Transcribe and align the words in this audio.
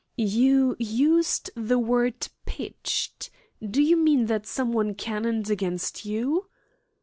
"You 0.17 0.75
used 0.79 1.51
the 1.55 1.77
word 1.77 2.29
'pitched.' 2.47 3.29
Do 3.61 3.83
you 3.83 3.95
mean 3.95 4.25
that 4.25 4.47
someone 4.47 4.95
cannoned 4.95 5.51
against 5.51 6.05
you?" 6.05 6.47